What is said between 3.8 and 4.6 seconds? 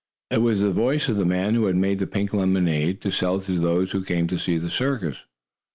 who came to see